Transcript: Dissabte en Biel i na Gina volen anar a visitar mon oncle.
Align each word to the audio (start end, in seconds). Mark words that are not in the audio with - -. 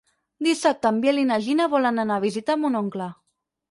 Dissabte 0.47 0.93
en 0.95 1.03
Biel 1.05 1.23
i 1.25 1.27
na 1.33 1.39
Gina 1.51 1.71
volen 1.77 2.07
anar 2.07 2.19
a 2.19 2.27
visitar 2.29 2.61
mon 2.65 2.85
oncle. 2.85 3.17